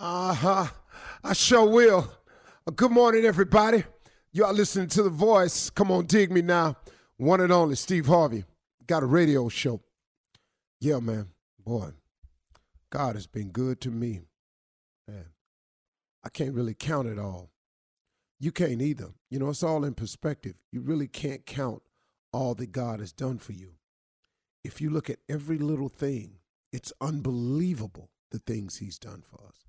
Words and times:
Uh 0.00 0.32
huh. 0.32 0.66
I 1.24 1.32
sure 1.32 1.68
will. 1.68 2.08
Uh, 2.64 2.70
good 2.70 2.92
morning, 2.92 3.24
everybody. 3.24 3.82
You 4.32 4.44
are 4.44 4.52
listening 4.52 4.86
to 4.90 5.02
The 5.02 5.10
Voice. 5.10 5.70
Come 5.70 5.90
on, 5.90 6.06
dig 6.06 6.30
me 6.30 6.40
now. 6.40 6.76
One 7.16 7.40
and 7.40 7.52
only 7.52 7.74
Steve 7.74 8.06
Harvey. 8.06 8.44
Got 8.86 9.02
a 9.02 9.06
radio 9.06 9.48
show. 9.48 9.80
Yeah, 10.80 11.00
man. 11.00 11.26
Boy, 11.58 11.88
God 12.90 13.16
has 13.16 13.26
been 13.26 13.48
good 13.48 13.80
to 13.80 13.90
me. 13.90 14.20
Man, 15.08 15.24
I 16.24 16.28
can't 16.28 16.54
really 16.54 16.74
count 16.74 17.08
it 17.08 17.18
all. 17.18 17.50
You 18.38 18.52
can't 18.52 18.80
either. 18.80 19.08
You 19.30 19.40
know, 19.40 19.48
it's 19.48 19.64
all 19.64 19.84
in 19.84 19.94
perspective. 19.94 20.54
You 20.70 20.80
really 20.80 21.08
can't 21.08 21.44
count 21.44 21.82
all 22.32 22.54
that 22.54 22.70
God 22.70 23.00
has 23.00 23.12
done 23.12 23.38
for 23.38 23.52
you. 23.52 23.72
If 24.62 24.80
you 24.80 24.90
look 24.90 25.10
at 25.10 25.18
every 25.28 25.58
little 25.58 25.88
thing, 25.88 26.36
it's 26.72 26.92
unbelievable 27.00 28.10
the 28.30 28.38
things 28.38 28.76
He's 28.76 29.00
done 29.00 29.24
for 29.26 29.40
us. 29.44 29.67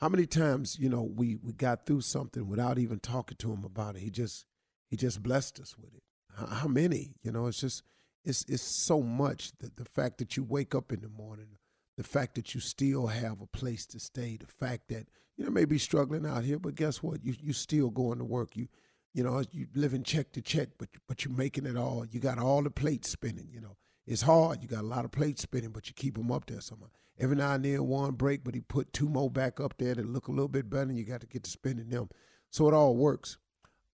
How 0.00 0.08
many 0.08 0.24
times, 0.24 0.78
you 0.78 0.88
know, 0.88 1.02
we, 1.02 1.36
we 1.36 1.52
got 1.52 1.84
through 1.84 2.00
something 2.00 2.48
without 2.48 2.78
even 2.78 3.00
talking 3.00 3.36
to 3.38 3.52
him 3.52 3.64
about 3.64 3.96
it? 3.96 4.00
He 4.00 4.10
just 4.10 4.46
he 4.88 4.96
just 4.96 5.22
blessed 5.22 5.60
us 5.60 5.76
with 5.78 5.94
it. 5.94 6.02
How, 6.34 6.46
how 6.46 6.68
many? 6.68 7.14
You 7.22 7.32
know, 7.32 7.46
it's 7.46 7.60
just 7.60 7.82
it's 8.24 8.44
it's 8.48 8.62
so 8.62 9.02
much 9.02 9.52
that 9.58 9.76
the 9.76 9.84
fact 9.84 10.18
that 10.18 10.36
you 10.36 10.42
wake 10.42 10.74
up 10.74 10.90
in 10.90 11.02
the 11.02 11.08
morning, 11.08 11.58
the 11.98 12.02
fact 12.02 12.34
that 12.36 12.54
you 12.54 12.60
still 12.60 13.08
have 13.08 13.42
a 13.42 13.46
place 13.46 13.84
to 13.86 14.00
stay, 14.00 14.38
the 14.38 14.46
fact 14.46 14.88
that 14.88 15.06
you 15.36 15.44
know 15.44 15.50
maybe 15.50 15.76
struggling 15.76 16.24
out 16.24 16.44
here, 16.44 16.58
but 16.58 16.76
guess 16.76 17.02
what? 17.02 17.22
You 17.22 17.34
you 17.38 17.52
still 17.52 17.90
going 17.90 18.18
to 18.18 18.24
work. 18.24 18.56
You 18.56 18.68
you 19.12 19.22
know 19.22 19.44
you 19.52 19.66
living 19.74 20.02
check 20.02 20.32
to 20.32 20.40
check, 20.40 20.70
but 20.78 20.88
but 21.08 21.26
you're 21.26 21.34
making 21.34 21.66
it 21.66 21.76
all. 21.76 22.06
You 22.10 22.20
got 22.20 22.38
all 22.38 22.62
the 22.62 22.70
plates 22.70 23.10
spinning. 23.10 23.48
You 23.52 23.60
know 23.60 23.76
it's 24.10 24.22
hard. 24.22 24.60
You 24.60 24.68
got 24.68 24.82
a 24.82 24.86
lot 24.86 25.04
of 25.04 25.12
plates 25.12 25.42
spinning, 25.42 25.70
but 25.70 25.86
you 25.86 25.94
keep 25.94 26.16
them 26.16 26.32
up 26.32 26.44
there 26.46 26.60
somehow. 26.60 26.88
Every 27.20 27.36
now 27.36 27.54
and 27.54 27.64
then 27.64 27.86
one 27.86 28.12
break, 28.12 28.42
but 28.42 28.56
he 28.56 28.60
put 28.60 28.92
two 28.92 29.08
more 29.08 29.30
back 29.30 29.60
up 29.60 29.74
there 29.78 29.94
that 29.94 30.04
look 30.04 30.26
a 30.26 30.32
little 30.32 30.48
bit 30.48 30.68
better, 30.68 30.88
and 30.88 30.98
you 30.98 31.04
got 31.04 31.20
to 31.20 31.28
get 31.28 31.44
to 31.44 31.50
spinning 31.50 31.90
them. 31.90 32.08
So 32.50 32.66
it 32.66 32.74
all 32.74 32.96
works. 32.96 33.38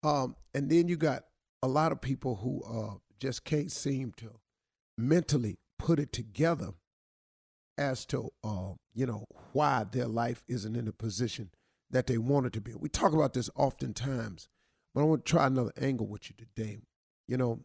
Um, 0.03 0.35
and 0.55 0.71
then 0.71 0.87
you 0.87 0.97
got 0.97 1.25
a 1.61 1.67
lot 1.67 1.91
of 1.91 2.01
people 2.01 2.35
who 2.35 2.63
uh, 2.63 2.95
just 3.19 3.45
can't 3.45 3.71
seem 3.71 4.11
to 4.17 4.31
mentally 4.97 5.59
put 5.77 5.99
it 5.99 6.11
together 6.11 6.71
as 7.77 8.03
to 8.07 8.29
uh, 8.43 8.71
you 8.95 9.05
know 9.05 9.25
why 9.53 9.83
their 9.83 10.07
life 10.07 10.43
isn't 10.47 10.75
in 10.75 10.85
the 10.85 10.93
position 10.93 11.51
that 11.91 12.07
they 12.07 12.17
want 12.17 12.47
it 12.47 12.53
to 12.53 12.61
be. 12.61 12.73
We 12.73 12.89
talk 12.89 13.13
about 13.13 13.33
this 13.33 13.51
oftentimes, 13.55 14.49
but 14.95 15.01
I 15.01 15.03
want 15.03 15.27
to 15.27 15.29
try 15.29 15.45
another 15.45 15.73
angle 15.79 16.07
with 16.07 16.27
you 16.27 16.35
today. 16.35 16.79
You 17.27 17.37
know, 17.37 17.59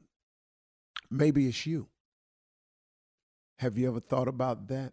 maybe 1.11 1.47
it's 1.47 1.65
you. 1.65 1.89
Have 3.63 3.79
you 3.79 3.87
ever 3.87 4.01
thought 4.01 4.27
about 4.27 4.67
that? 4.69 4.93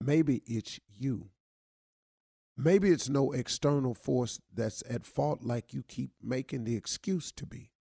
Maybe 0.00 0.40
it's 0.46 0.78
you. 0.88 1.30
Maybe 2.56 2.90
it's 2.90 3.08
no 3.08 3.32
external 3.32 3.92
force 3.92 4.40
that's 4.54 4.84
at 4.88 5.04
fault 5.04 5.42
like 5.42 5.74
you 5.74 5.82
keep 5.82 6.12
making 6.22 6.62
the 6.62 6.76
excuse 6.76 7.32
to 7.32 7.44
be. 7.44 7.72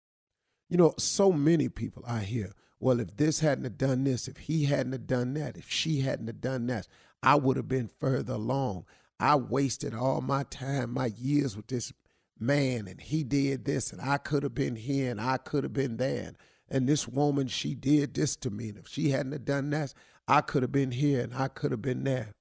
You 0.71 0.79
know, 0.79 0.95
so 0.97 1.33
many 1.33 1.69
people 1.69 2.03
I 2.07 2.21
hear, 2.21 2.53
well, 2.79 2.99
if 2.99 3.15
this 3.19 3.41
hadn't 3.41 3.65
have 3.65 3.77
done 3.77 4.05
this, 4.05 4.27
if 4.27 4.39
he 4.39 4.65
hadn't 4.65 4.93
have 4.93 5.07
done 5.07 5.35
that, 5.35 5.59
if 5.59 5.69
she 5.69 6.01
hadn't 6.01 6.29
have 6.29 6.41
done 6.41 6.67
that, 6.69 6.89
I 7.23 7.35
would 7.35 7.59
have 7.59 7.69
been 7.69 7.91
further 8.01 8.33
along. 8.33 8.87
I 9.19 9.37
wasted 9.37 9.93
all 9.93 10.23
my 10.23 10.45
time, 10.45 10.95
my 10.95 11.13
years 11.15 11.59
with 11.59 11.67
this 11.67 11.93
man, 12.39 12.89
and 12.89 13.03
he 13.03 13.23
did 13.23 13.67
this, 13.67 13.93
and 13.93 14.01
I 14.01 14.17
could 14.17 14.45
have 14.45 14.55
been 14.55 14.77
here, 14.77 15.11
and 15.11 15.21
I 15.21 15.37
could 15.37 15.63
have 15.63 15.75
been 15.75 15.99
there. 15.99 16.29
And 16.29 16.37
this 16.71 17.09
woman, 17.09 17.49
she 17.49 17.75
did 17.75 18.15
this 18.15 18.37
to 18.37 18.51
me. 18.51 18.71
And 18.71 18.79
if 18.79 18.89
she 18.89 19.11
hadn't 19.11 19.33
have 19.33 19.45
done 19.45 19.71
that, 19.71 19.93
I 20.29 20.41
could 20.41 20.63
have 20.63 20.73
been 20.73 20.93
here 20.93 21.23
and 21.23 21.35
I 21.35 21.49
could 21.49 21.73
have 21.73 21.83
been 21.83 22.05
there. 22.05 22.35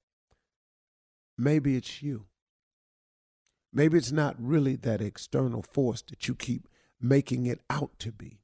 Maybe 1.36 1.76
it's 1.76 2.02
you. 2.02 2.26
Maybe 3.72 3.98
it's 3.98 4.12
not 4.12 4.36
really 4.38 4.76
that 4.76 5.00
external 5.00 5.62
force 5.62 6.02
that 6.10 6.28
you 6.28 6.34
keep 6.34 6.68
making 7.00 7.46
it 7.46 7.60
out 7.70 7.98
to 8.00 8.12
be. 8.12 8.40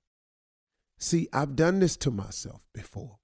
See, 0.99 1.29
I've 1.33 1.57
done 1.57 1.81
this 1.81 1.97
to 1.99 2.11
myself 2.11 2.63
before. 2.73 3.19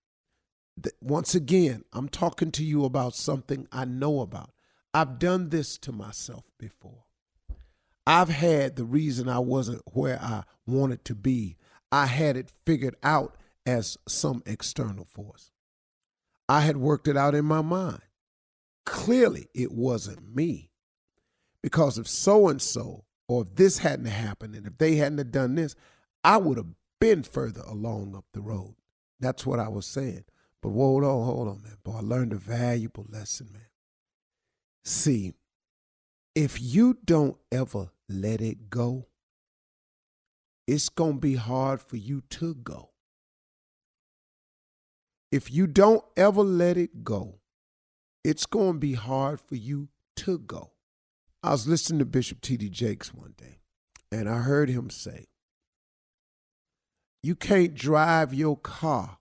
Once 1.00 1.34
again, 1.34 1.84
I'm 1.92 2.08
talking 2.08 2.50
to 2.52 2.64
you 2.64 2.84
about 2.84 3.14
something 3.14 3.66
I 3.72 3.84
know 3.84 4.20
about. 4.20 4.50
I've 4.94 5.18
done 5.18 5.48
this 5.48 5.78
to 5.78 5.92
myself 5.92 6.50
before. 6.58 7.04
I've 8.06 8.28
had 8.28 8.76
the 8.76 8.84
reason 8.84 9.28
I 9.28 9.38
wasn't 9.38 9.82
where 9.92 10.20
I 10.20 10.42
wanted 10.66 11.04
to 11.06 11.14
be. 11.14 11.56
I 11.92 12.06
had 12.06 12.36
it 12.38 12.50
figured 12.64 12.96
out 13.02 13.36
as 13.66 13.98
some 14.08 14.42
external 14.46 15.04
force. 15.04 15.52
I 16.48 16.62
had 16.62 16.78
worked 16.78 17.06
it 17.06 17.16
out 17.16 17.34
in 17.34 17.44
my 17.44 17.60
mind. 17.60 18.00
Clearly, 18.84 19.48
it 19.54 19.70
wasn't 19.70 20.34
me. 20.34 20.70
Because 21.62 21.98
if 21.98 22.08
so 22.08 22.48
and 22.48 22.60
so, 22.60 23.04
or 23.28 23.42
if 23.42 23.54
this 23.54 23.78
hadn't 23.78 24.06
happened, 24.06 24.56
and 24.56 24.66
if 24.66 24.78
they 24.78 24.96
hadn't 24.96 25.30
done 25.30 25.54
this, 25.54 25.76
I 26.24 26.38
would 26.38 26.56
have 26.56 26.66
been 27.00 27.22
further 27.22 27.62
along 27.66 28.16
up 28.16 28.24
the 28.32 28.40
road. 28.40 28.74
That's 29.20 29.46
what 29.46 29.60
I 29.60 29.68
was 29.68 29.86
saying. 29.86 30.24
But 30.62 30.70
hold 30.70 31.04
on, 31.04 31.24
hold 31.24 31.48
on, 31.48 31.62
man. 31.62 31.76
Boy, 31.84 31.96
I 31.98 32.00
learned 32.00 32.32
a 32.32 32.36
valuable 32.36 33.06
lesson, 33.08 33.50
man. 33.52 33.62
See, 34.84 35.34
if 36.34 36.60
you 36.60 36.98
don't 37.04 37.36
ever 37.50 37.90
let 38.08 38.40
it 38.40 38.70
go, 38.70 39.06
it's 40.66 40.88
going 40.88 41.14
to 41.14 41.20
be 41.20 41.34
hard 41.36 41.80
for 41.80 41.96
you 41.96 42.22
to 42.30 42.54
go 42.54 42.92
if 45.32 45.50
you 45.50 45.66
don't 45.66 46.04
ever 46.14 46.42
let 46.42 46.76
it 46.76 47.02
go, 47.02 47.40
it's 48.22 48.44
going 48.44 48.74
to 48.74 48.78
be 48.78 48.92
hard 48.92 49.40
for 49.40 49.56
you 49.56 49.88
to 50.16 50.38
go. 50.38 50.72
I 51.42 51.50
was 51.50 51.66
listening 51.66 51.98
to 52.00 52.04
Bishop 52.04 52.42
T.D. 52.42 52.68
Jakes 52.68 53.12
one 53.12 53.34
day, 53.38 53.58
and 54.12 54.28
I 54.28 54.36
heard 54.36 54.68
him 54.68 54.90
say, 54.90 55.24
You 57.22 57.34
can't 57.34 57.74
drive 57.74 58.34
your 58.34 58.58
car 58.58 59.18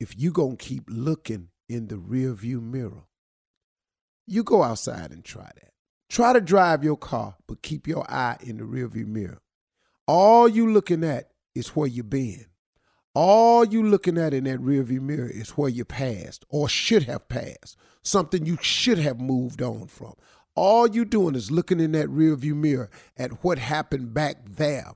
if 0.00 0.18
you 0.18 0.32
going 0.32 0.56
to 0.56 0.64
keep 0.64 0.84
looking 0.88 1.50
in 1.68 1.88
the 1.88 1.96
rearview 1.96 2.62
mirror. 2.62 3.04
You 4.26 4.42
go 4.42 4.62
outside 4.62 5.12
and 5.12 5.22
try 5.22 5.50
that. 5.54 5.70
Try 6.08 6.32
to 6.32 6.40
drive 6.40 6.82
your 6.82 6.96
car, 6.96 7.36
but 7.46 7.62
keep 7.62 7.86
your 7.86 8.10
eye 8.10 8.38
in 8.40 8.56
the 8.56 8.64
rearview 8.64 9.06
mirror. 9.06 9.38
All 10.06 10.48
you 10.48 10.70
looking 10.70 11.02
at 11.02 11.30
is 11.54 11.68
where 11.70 11.88
you 11.88 12.02
been. 12.02 12.46
All 13.14 13.64
you 13.64 13.82
looking 13.82 14.18
at 14.18 14.34
in 14.34 14.44
that 14.44 14.60
rearview 14.60 15.00
mirror 15.00 15.28
is 15.28 15.50
where 15.50 15.70
you 15.70 15.84
passed 15.84 16.44
or 16.50 16.68
should 16.68 17.04
have 17.04 17.28
passed, 17.28 17.76
something 18.02 18.44
you 18.44 18.58
should 18.60 18.98
have 18.98 19.20
moved 19.20 19.62
on 19.62 19.86
from. 19.86 20.14
All 20.54 20.86
you 20.86 21.04
doing 21.04 21.34
is 21.34 21.50
looking 21.50 21.80
in 21.80 21.92
that 21.92 22.08
rearview 22.08 22.54
mirror 22.54 22.90
at 23.16 23.42
what 23.42 23.58
happened 23.58 24.14
back 24.14 24.36
there. 24.44 24.92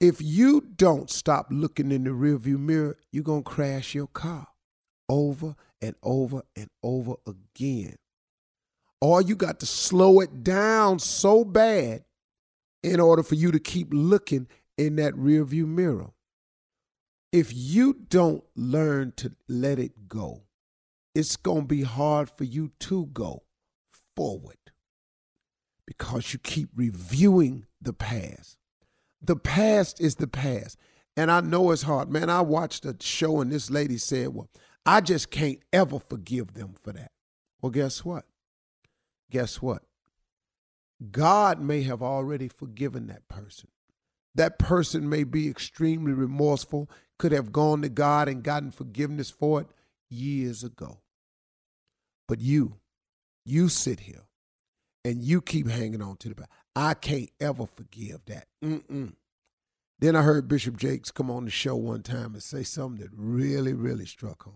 If 0.00 0.20
you 0.20 0.60
don't 0.76 1.08
stop 1.08 1.46
looking 1.50 1.90
in 1.90 2.04
the 2.04 2.10
rearview 2.10 2.58
mirror, 2.58 2.96
you're 3.12 3.24
going 3.24 3.44
to 3.44 3.50
crash 3.50 3.94
your 3.94 4.08
car 4.08 4.48
over 5.08 5.54
and 5.80 5.94
over 6.02 6.42
and 6.54 6.68
over 6.82 7.14
again. 7.26 7.96
Or 9.00 9.22
you 9.22 9.36
got 9.36 9.60
to 9.60 9.66
slow 9.66 10.20
it 10.20 10.42
down 10.42 10.98
so 10.98 11.44
bad 11.44 12.04
in 12.86 13.00
order 13.00 13.22
for 13.22 13.34
you 13.34 13.52
to 13.52 13.58
keep 13.58 13.88
looking 13.92 14.46
in 14.78 14.96
that 14.96 15.14
rearview 15.14 15.66
mirror 15.66 16.10
if 17.36 17.52
you 17.52 17.92
don't 18.08 18.44
learn 18.54 19.12
to 19.16 19.32
let 19.46 19.78
it 19.78 20.08
go, 20.08 20.44
it's 21.14 21.36
going 21.36 21.62
to 21.62 21.66
be 21.66 21.82
hard 21.82 22.30
for 22.30 22.44
you 22.44 22.70
to 22.80 23.06
go 23.12 23.42
forward 24.14 24.56
because 25.86 26.32
you 26.32 26.38
keep 26.38 26.70
reviewing 26.74 27.66
the 27.80 27.92
past. 27.92 28.56
The 29.20 29.36
past 29.36 30.00
is 30.00 30.14
the 30.14 30.26
past. 30.26 30.78
And 31.14 31.30
I 31.30 31.40
know 31.42 31.70
it's 31.72 31.82
hard. 31.82 32.10
Man, 32.10 32.30
I 32.30 32.40
watched 32.40 32.86
a 32.86 32.96
show 33.00 33.40
and 33.40 33.52
this 33.52 33.70
lady 33.70 33.98
said, 33.98 34.28
Well, 34.28 34.48
I 34.84 35.02
just 35.02 35.30
can't 35.30 35.58
ever 35.72 35.98
forgive 35.98 36.54
them 36.54 36.74
for 36.82 36.92
that. 36.92 37.10
Well, 37.60 37.70
guess 37.70 38.04
what? 38.04 38.24
Guess 39.30 39.60
what? 39.60 39.82
God 41.10 41.60
may 41.60 41.82
have 41.82 42.02
already 42.02 42.48
forgiven 42.48 43.06
that 43.08 43.28
person. 43.28 43.68
That 44.34 44.58
person 44.58 45.08
may 45.08 45.24
be 45.24 45.48
extremely 45.48 46.12
remorseful 46.12 46.90
could 47.18 47.32
have 47.32 47.52
gone 47.52 47.82
to 47.82 47.88
God 47.88 48.28
and 48.28 48.42
gotten 48.42 48.70
forgiveness 48.70 49.30
for 49.30 49.62
it 49.62 49.66
years 50.10 50.62
ago. 50.62 51.00
But 52.28 52.40
you, 52.40 52.76
you 53.44 53.68
sit 53.68 54.00
here 54.00 54.24
and 55.04 55.22
you 55.22 55.40
keep 55.40 55.68
hanging 55.68 56.02
on 56.02 56.16
to 56.18 56.28
the 56.28 56.34
past. 56.34 56.50
I 56.74 56.94
can't 56.94 57.30
ever 57.40 57.66
forgive 57.66 58.24
that. 58.26 58.46
Mm-mm. 58.62 59.14
Then 59.98 60.14
I 60.14 60.22
heard 60.22 60.48
Bishop 60.48 60.76
Jakes 60.76 61.10
come 61.10 61.30
on 61.30 61.46
the 61.46 61.50
show 61.50 61.76
one 61.76 62.02
time 62.02 62.34
and 62.34 62.42
say 62.42 62.62
something 62.62 63.02
that 63.02 63.10
really, 63.16 63.72
really 63.72 64.04
struck 64.04 64.42
home. 64.42 64.54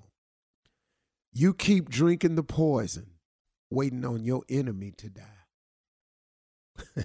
You 1.32 1.54
keep 1.54 1.88
drinking 1.88 2.34
the 2.34 2.42
poison, 2.42 3.12
waiting 3.70 4.04
on 4.04 4.24
your 4.24 4.42
enemy 4.50 4.92
to 4.98 5.08
die. 5.08 5.39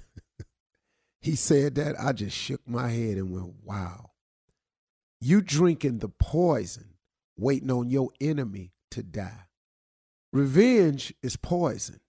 he 1.20 1.36
said 1.36 1.76
that. 1.76 1.96
I 2.00 2.12
just 2.12 2.36
shook 2.36 2.62
my 2.66 2.88
head 2.90 3.18
and 3.18 3.30
went, 3.32 3.54
wow. 3.64 4.12
You 5.20 5.40
drinking 5.42 5.98
the 6.00 6.08
poison, 6.08 6.94
waiting 7.38 7.70
on 7.70 7.90
your 7.90 8.10
enemy 8.20 8.72
to 8.92 9.02
die. 9.02 9.46
Revenge 10.32 11.14
is 11.22 11.36
poison. 11.36 12.00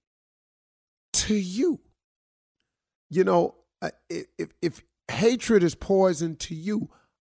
to 1.13 1.35
you. 1.35 1.79
You 3.09 3.23
know, 3.23 3.55
uh, 3.81 3.91
if, 4.09 4.49
if 4.61 4.83
hatred 5.11 5.63
is 5.63 5.75
poison 5.75 6.35
to 6.37 6.55
you, 6.55 6.89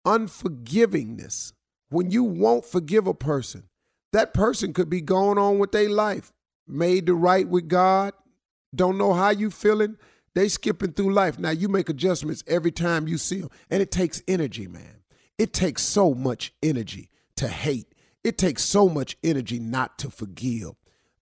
unforgivingness, 0.06 1.54
when 1.90 2.12
you 2.12 2.24
won't 2.24 2.66
forgive 2.66 3.08
a 3.08 3.14
person, 3.14 3.64
that 4.14 4.34
person 4.34 4.74
could 4.74 4.90
be 4.90 5.02
going 5.02 5.38
on 5.38 5.60
with 5.60 5.72
their 5.72 5.90
life, 5.90 6.32
made 6.68 7.08
to 7.08 7.16
right 7.16 7.48
with 7.48 7.68
God, 7.68 8.14
don't 8.76 8.98
know 8.98 9.14
how 9.14 9.30
you 9.30 9.50
feeling. 9.50 9.98
They 10.36 10.48
skipping 10.48 10.94
through 10.94 11.14
life. 11.14 11.38
Now 11.38 11.52
you 11.52 11.68
make 11.68 11.90
adjustments 11.90 12.44
every 12.48 12.72
time 12.72 13.08
you 13.08 13.18
see 13.18 13.42
them, 13.42 13.50
and 13.70 13.82
it 13.82 13.92
takes 13.92 14.24
energy, 14.28 14.68
man. 14.68 15.02
It 15.38 15.54
takes 15.54 15.82
so 15.82 16.14
much 16.14 16.54
energy 16.62 17.10
to 17.38 17.48
hate. 17.48 17.94
It 18.24 18.38
takes 18.38 18.64
so 18.64 18.88
much 18.88 19.18
energy 19.24 19.60
not 19.60 19.98
to 20.00 20.10
forgive. 20.10 20.72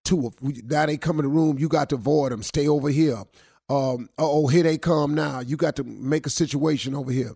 To 0.06 0.32
now 0.64 0.86
they 0.86 0.96
come 0.96 1.18
in 1.18 1.24
the 1.24 1.30
room, 1.30 1.58
you 1.58 1.68
got 1.68 1.88
to 1.90 1.94
avoid 1.94 2.32
them. 2.32 2.42
Stay 2.42 2.66
over 2.66 2.88
here. 2.88 3.22
Um, 3.68 4.08
oh, 4.18 4.48
here 4.48 4.64
they 4.64 4.76
come 4.76 5.14
now. 5.14 5.40
You 5.40 5.56
got 5.56 5.76
to 5.76 5.84
make 5.84 6.26
a 6.26 6.30
situation 6.30 6.94
over 6.94 7.12
here. 7.12 7.32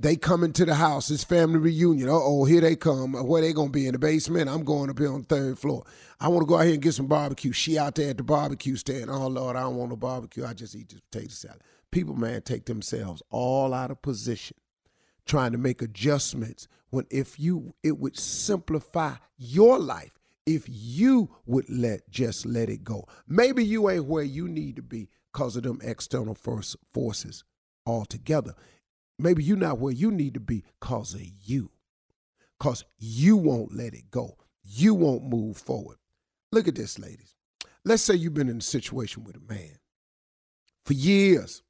They 0.00 0.16
come 0.16 0.44
into 0.44 0.64
the 0.64 0.76
house. 0.76 1.10
It's 1.10 1.24
family 1.24 1.58
reunion. 1.58 2.08
oh, 2.10 2.46
here 2.46 2.62
they 2.62 2.74
come. 2.74 3.14
Uh, 3.14 3.22
where 3.22 3.42
they 3.42 3.52
gonna 3.52 3.68
be 3.68 3.86
in 3.86 3.92
the 3.92 3.98
basement? 3.98 4.48
I'm 4.48 4.64
going 4.64 4.88
up 4.88 4.98
here 4.98 5.12
on 5.12 5.20
the 5.20 5.26
third 5.26 5.58
floor. 5.58 5.84
I 6.18 6.28
want 6.28 6.40
to 6.40 6.46
go 6.46 6.56
out 6.56 6.64
here 6.64 6.72
and 6.72 6.82
get 6.82 6.94
some 6.94 7.06
barbecue. 7.06 7.52
She 7.52 7.76
out 7.76 7.96
there 7.96 8.08
at 8.08 8.16
the 8.16 8.22
barbecue 8.22 8.76
stand. 8.76 9.10
Oh 9.10 9.26
Lord, 9.26 9.56
I 9.56 9.60
don't 9.60 9.76
want 9.76 9.90
no 9.90 9.96
barbecue. 9.96 10.46
I 10.46 10.54
just 10.54 10.74
eat 10.74 10.88
this 10.88 11.02
potato 11.02 11.28
salad. 11.28 11.60
People, 11.90 12.14
man, 12.14 12.40
take 12.40 12.64
themselves 12.64 13.22
all 13.28 13.74
out 13.74 13.90
of 13.90 14.00
position, 14.00 14.56
trying 15.26 15.52
to 15.52 15.58
make 15.58 15.82
adjustments. 15.82 16.66
When 16.88 17.06
if 17.10 17.38
you, 17.38 17.74
it 17.82 17.98
would 17.98 18.18
simplify 18.18 19.16
your 19.36 19.78
life 19.78 20.18
if 20.46 20.64
you 20.66 21.28
would 21.44 21.68
let 21.68 22.08
just 22.08 22.46
let 22.46 22.70
it 22.70 22.84
go. 22.84 23.06
Maybe 23.28 23.62
you 23.62 23.90
ain't 23.90 24.06
where 24.06 24.24
you 24.24 24.48
need 24.48 24.76
to 24.76 24.82
be 24.82 25.10
because 25.30 25.56
of 25.56 25.64
them 25.64 25.78
external 25.84 26.34
forces 26.34 27.44
altogether. 27.84 28.54
Maybe 29.22 29.44
you're 29.44 29.56
not 29.56 29.78
where 29.78 29.92
you 29.92 30.10
need 30.10 30.34
to 30.34 30.40
be 30.40 30.64
because 30.80 31.14
of 31.14 31.22
you. 31.44 31.70
Because 32.58 32.84
you 32.98 33.36
won't 33.36 33.74
let 33.74 33.94
it 33.94 34.10
go. 34.10 34.36
You 34.62 34.94
won't 34.94 35.24
move 35.24 35.56
forward. 35.56 35.96
Look 36.52 36.68
at 36.68 36.74
this, 36.74 36.98
ladies. 36.98 37.34
Let's 37.84 38.02
say 38.02 38.14
you've 38.14 38.34
been 38.34 38.48
in 38.48 38.58
a 38.58 38.62
situation 38.62 39.24
with 39.24 39.36
a 39.36 39.52
man 39.52 39.78
for 40.84 40.92
years. 40.92 41.62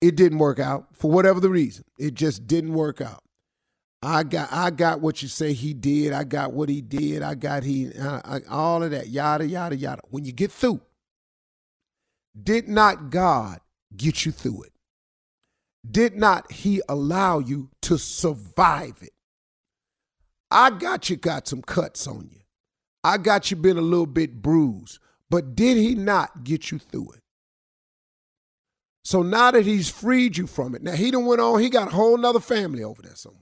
It 0.00 0.16
didn't 0.16 0.38
work 0.38 0.58
out 0.58 0.88
for 0.92 1.10
whatever 1.10 1.40
the 1.40 1.50
reason. 1.50 1.84
It 1.98 2.14
just 2.14 2.46
didn't 2.46 2.74
work 2.74 3.00
out. 3.00 3.22
I 4.02 4.22
got 4.22 4.52
I 4.52 4.70
got 4.70 5.00
what 5.00 5.22
you 5.22 5.28
say 5.28 5.54
he 5.54 5.72
did. 5.72 6.12
I 6.12 6.24
got 6.24 6.52
what 6.52 6.68
he 6.68 6.82
did. 6.82 7.22
I 7.22 7.34
got 7.34 7.62
he 7.62 7.90
uh, 7.98 8.20
I, 8.22 8.40
all 8.50 8.82
of 8.82 8.90
that 8.90 9.08
yada 9.08 9.46
yada 9.46 9.76
yada. 9.76 10.02
When 10.10 10.26
you 10.26 10.32
get 10.32 10.52
through, 10.52 10.82
did 12.40 12.68
not 12.68 13.08
God 13.08 13.60
get 13.96 14.26
you 14.26 14.32
through 14.32 14.64
it? 14.64 14.73
Did 15.88 16.16
not 16.16 16.50
he 16.50 16.80
allow 16.88 17.38
you 17.38 17.70
to 17.82 17.98
survive 17.98 18.98
it? 19.02 19.12
I 20.50 20.70
got 20.70 21.10
you 21.10 21.16
got 21.16 21.48
some 21.48 21.62
cuts 21.62 22.06
on 22.06 22.28
you. 22.32 22.40
I 23.02 23.18
got 23.18 23.50
you 23.50 23.56
been 23.56 23.76
a 23.76 23.82
little 23.82 24.06
bit 24.06 24.40
bruised, 24.40 24.98
but 25.28 25.54
did 25.54 25.76
he 25.76 25.94
not 25.94 26.44
get 26.44 26.70
you 26.70 26.78
through 26.78 27.12
it? 27.12 27.20
So 29.04 29.22
now 29.22 29.50
that 29.50 29.66
he's 29.66 29.90
freed 29.90 30.38
you 30.38 30.46
from 30.46 30.74
it, 30.74 30.82
now 30.82 30.92
he 30.92 31.10
done 31.10 31.26
went 31.26 31.40
on, 31.40 31.60
he 31.60 31.68
got 31.68 31.88
a 31.88 31.90
whole 31.90 32.16
nother 32.16 32.40
family 32.40 32.82
over 32.82 33.02
there 33.02 33.14
somewhere. 33.14 33.40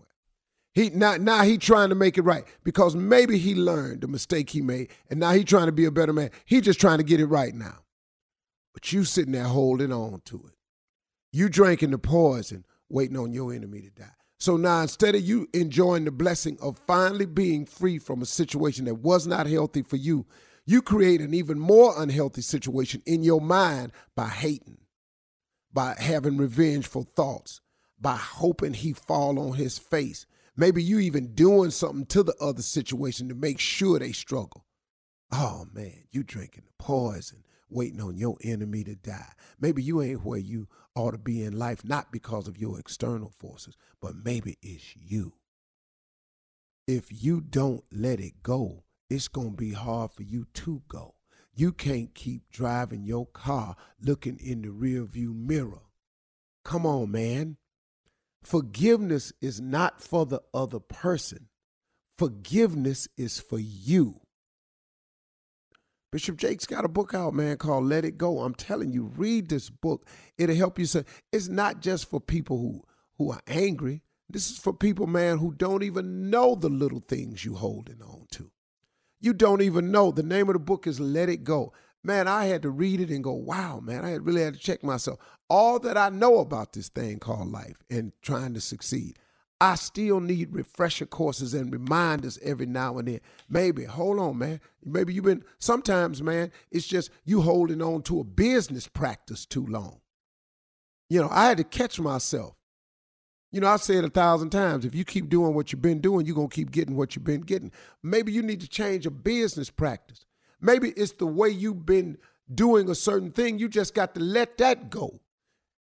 He 0.75 0.89
now 0.91 1.17
now 1.17 1.43
he 1.43 1.59
trying 1.59 1.91
to 1.91 1.95
make 1.95 2.17
it 2.17 2.23
right 2.23 2.45
because 2.65 2.97
maybe 2.97 3.39
he 3.39 3.55
learned 3.55 4.01
the 4.01 4.09
mistake 4.09 4.51
he 4.51 4.63
made, 4.63 4.89
and 5.11 5.21
now 5.21 5.33
he 5.33 5.45
trying 5.45 5.67
to 5.67 5.73
be 5.73 5.85
a 5.85 5.91
better 5.91 6.13
man. 6.13 6.31
He 6.47 6.61
just 6.61 6.81
trying 6.81 6.99
to 6.99 7.05
get 7.05 7.21
it 7.21 7.27
right 7.27 7.55
now. 7.55 7.79
But 8.73 8.91
you 8.93 9.05
sitting 9.05 9.33
there 9.33 9.45
holding 9.45 9.93
on 9.93 10.23
to 10.25 10.37
it. 10.47 10.55
You 11.33 11.49
drinking 11.49 11.93
the 11.93 11.99
poison, 11.99 12.67
waiting 12.91 13.17
on 13.17 13.33
your 13.33 13.55
enemy 13.55 13.81
to 13.81 13.91
die. 13.91 14.11
So 14.39 14.57
now 14.57 14.83
instead 14.83 15.15
of 15.15 15.23
you 15.23 15.49
enjoying 15.55 16.05
the 16.05 16.11
blessing 16.11 16.59
of 16.61 16.81
finally 16.87 17.27
being 17.27 17.65
free 17.65 17.99
from 17.99 18.21
a 18.21 18.27
situation 18.27 18.85
that 18.85 18.97
was 18.97 19.27
not 19.27 19.47
healthy 19.47 19.83
for 19.83 19.97
you, 19.97 20.27
you 20.67 20.83
create 20.83 21.21
an 21.21 21.33
even 21.33 21.59
more 21.59 21.95
unhealthy 21.97 22.43
situation 22.43 23.03
in 23.07 23.23
your 23.23 23.41
mind 23.41 23.93
by 24.15 24.29
hating, 24.29 24.79
by 25.73 25.95
having 25.99 26.37
revengeful 26.37 27.09
thoughts, 27.17 27.61
by 28.01 28.17
hoping 28.17 28.75
he 28.75 28.93
fall 28.93 29.39
on 29.39 29.55
his 29.55 29.79
face. 29.79 30.27
Maybe 30.57 30.83
you 30.83 30.99
even 30.99 31.35
doing 31.35 31.71
something 31.71 32.05
to 32.07 32.23
the 32.23 32.35
other 32.41 32.63
situation 32.63 33.29
to 33.29 33.35
make 33.35 33.59
sure 33.59 33.99
they 33.99 34.13
struggle. 34.13 34.67
Oh 35.33 35.67
man, 35.73 36.05
you 36.11 36.23
drinking 36.23 36.65
the 36.67 36.85
poison, 36.85 37.45
waiting 37.73 38.01
on 38.01 38.17
your 38.17 38.37
enemy 38.43 38.85
to 38.85 38.95
die. 38.95 39.33
Maybe 39.61 39.83
you 39.83 40.03
ain't 40.03 40.25
where 40.25 40.39
you 40.39 40.69
ought 40.95 41.13
to 41.13 41.19
be 41.19 41.43
in 41.43 41.59
life, 41.59 41.85
not 41.85 42.13
because 42.13 42.49
of 42.49 42.59
your 42.59 42.79
external 42.79 43.33
forces, 43.39 43.77
but 44.01 44.15
maybe 44.25 44.59
it's 44.63 44.97
you. 44.97 45.35
If 46.87 47.07
you 47.11 47.41
don't 47.41 47.85
let 47.93 48.21
it 48.21 48.43
go, 48.43 48.85
it's 49.09 49.29
going 49.29 49.53
to 49.53 49.57
be 49.57 49.73
hard 49.73 50.13
for 50.13 50.23
you 50.23 50.47
to 50.55 50.83
go. 50.89 51.15
You 51.55 51.73
can't 51.73 52.15
keep 52.15 52.51
driving 52.51 53.05
your 53.05 53.27
car 53.27 53.77
looking 54.01 54.39
in 54.39 54.63
the 54.63 54.69
rearview 54.69 55.35
mirror. 55.35 55.83
Come 56.65 56.87
on, 56.87 57.11
man. 57.11 57.59
Forgiveness 58.43 59.33
is 59.41 59.61
not 59.61 60.01
for 60.01 60.27
the 60.27 60.41
other 60.55 60.81
person. 60.81 61.49
Forgiveness 62.19 63.07
is 63.17 63.39
for 63.39 63.59
you. 63.59 64.22
Bishop 66.13 66.37
Jakes 66.37 66.67
got 66.67 66.85
a 66.85 66.89
book 66.89 67.15
out, 67.15 67.33
man, 67.33 67.57
called 67.57 67.87
Let 67.87 68.05
It 68.05 68.19
Go. 68.19 68.41
I'm 68.41 68.55
telling 68.55 68.93
you, 68.93 69.11
read 69.17 69.49
this 69.49 69.71
book. 69.71 70.07
It'll 70.37 70.55
help 70.55 70.79
you. 70.79 70.85
Say 70.85 71.05
it's 71.33 71.49
not 71.49 71.81
just 71.81 72.09
for 72.09 72.21
people 72.21 72.59
who 72.59 72.83
who 73.17 73.33
are 73.33 73.41
angry. 73.47 74.03
This 74.29 74.51
is 74.51 74.59
for 74.59 74.75
people, 74.75 75.07
man, 75.07 75.39
who 75.39 75.53
don't 75.53 75.83
even 75.83 76.29
know 76.29 76.55
the 76.55 76.69
little 76.69 77.01
things 77.01 77.47
you 77.47 77.55
holding 77.55 78.03
on 78.03 78.27
to. 78.33 78.51
You 79.21 79.33
don't 79.33 79.63
even 79.63 79.91
know. 79.91 80.11
The 80.11 80.23
name 80.23 80.49
of 80.51 80.53
the 80.55 80.59
book 80.59 80.87
is 80.87 81.01
Let 81.01 81.31
It 81.31 81.45
Go. 81.45 81.73
Man, 82.05 82.29
I 82.29 82.47
had 82.47 82.63
to 82.63 82.71
read 82.71 83.01
it 83.01 83.11
and 83.11 83.23
go, 83.23 83.33
wow, 83.33 83.81
man, 83.81 84.05
I 84.05 84.15
really 84.15 84.43
had 84.43 84.55
to 84.55 84.61
check 84.61 84.83
myself. 84.83 85.19
All 85.49 85.79
that 85.81 85.97
I 85.97 86.09
know 86.09 86.41
about 86.41 86.73
this 86.73 86.89
thing 86.89 87.21
called 87.21 87.53
life 87.53 87.77
and 87.89 88.13
trying 88.23 88.55
to 88.55 88.61
succeed. 88.61 89.19
I 89.63 89.77
still 89.77 90.19
need 90.19 90.53
refresher 90.53 91.07
courses 91.07 91.55
and 91.55 91.73
reminders 91.73 92.37
every 92.43 92.67
now 92.67 92.99
and 92.99 93.07
then. 93.07 93.21
Maybe, 93.49 93.85
hold 93.85 94.19
on, 94.19 94.39
man. 94.39 94.61
Maybe 94.85 95.15
you've 95.15 95.25
been, 95.25 95.45
sometimes, 95.61 96.21
man, 96.21 96.51
it's 96.73 96.85
just 96.85 97.11
you 97.25 97.43
holding 97.43 97.81
on 97.81 98.03
to 98.03 98.19
a 98.19 98.25
business 98.25 98.89
practice 98.89 99.47
too 99.47 99.65
long. 99.65 100.01
You 101.09 101.21
know, 101.21 101.29
I 101.31 101.47
had 101.47 101.59
to 101.59 101.65
catch 101.65 102.01
myself. 102.01 102.57
You 103.53 103.61
know, 103.61 103.69
I've 103.69 103.83
said 103.83 104.03
a 104.03 104.11
thousand 104.11 104.51
times 104.51 104.85
if 104.85 104.97
you 104.97 105.05
keep 105.05 105.29
doing 105.29 105.55
what 105.55 105.71
you've 105.71 105.81
been 105.81 106.01
doing, 106.01 106.27
you're 106.27 106.35
going 106.35 106.49
to 106.49 106.57
keep 106.57 106.73
getting 106.73 106.97
what 106.97 107.15
you've 107.15 107.25
been 107.25 107.43
getting. 107.43 107.71
Maybe 108.03 108.33
you 108.33 108.43
need 108.43 108.63
to 108.63 108.69
change 108.69 109.07
a 109.07 109.13
business 109.13 109.71
practice. 109.71 110.25
Maybe 110.61 110.89
it's 110.97 111.13
the 111.13 111.27
way 111.27 111.51
you've 111.51 111.87
been 111.87 112.19
doing 112.53 112.91
a 112.91 112.97
certain 112.97 113.31
thing. 113.31 113.61
You 113.61 113.69
just 113.69 113.95
got 113.95 114.17
to 114.17 114.21
let 114.21 114.59
that 114.59 114.91
go. 114.91 115.21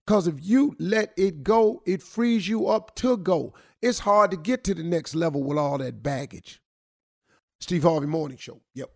Because 0.09 0.27
if 0.27 0.37
you 0.41 0.75
let 0.79 1.13
it 1.19 1.43
go, 1.43 1.83
it 1.85 2.03
frees 2.03 2.49
you 2.49 2.67
up 2.67 2.95
to 2.95 3.19
go. 3.19 3.53
It's 3.83 3.99
hard 3.99 4.31
to 4.31 4.39
get 4.39 4.65
to 4.65 4.73
the 4.73 4.83
next 4.83 5.15
level 5.15 5.45
with 5.45 5.59
all 5.59 5.77
that 5.77 6.03
baggage. 6.03 6.63
Steve 7.61 7.83
Harvey 7.83 8.07
Morning 8.07 8.39
Show. 8.39 8.63
Yep. 8.73 8.91